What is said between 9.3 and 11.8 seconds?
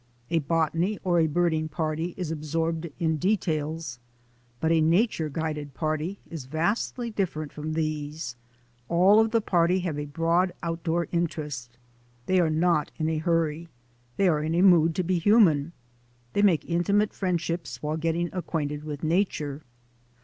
party have a broad outdoor inter est.